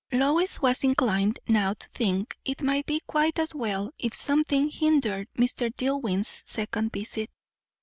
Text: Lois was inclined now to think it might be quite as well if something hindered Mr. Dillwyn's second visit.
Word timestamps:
Lois 0.11 0.59
was 0.59 0.83
inclined 0.83 1.39
now 1.47 1.75
to 1.75 1.87
think 1.89 2.35
it 2.43 2.63
might 2.63 2.87
be 2.87 2.99
quite 3.05 3.37
as 3.37 3.53
well 3.53 3.91
if 3.99 4.15
something 4.15 4.67
hindered 4.67 5.27
Mr. 5.37 5.71
Dillwyn's 5.75 6.41
second 6.43 6.91
visit. 6.91 7.29